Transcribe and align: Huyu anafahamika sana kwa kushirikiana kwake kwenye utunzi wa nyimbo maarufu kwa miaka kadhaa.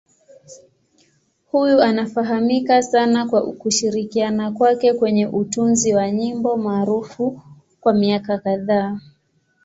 Huyu 1.51 1.81
anafahamika 1.81 2.83
sana 2.83 3.25
kwa 3.25 3.53
kushirikiana 3.53 4.51
kwake 4.51 4.93
kwenye 4.93 5.27
utunzi 5.27 5.93
wa 5.93 6.11
nyimbo 6.11 6.57
maarufu 6.57 7.41
kwa 7.81 7.93
miaka 7.93 8.37
kadhaa. 8.37 8.99